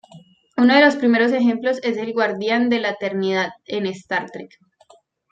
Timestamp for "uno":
0.57-0.73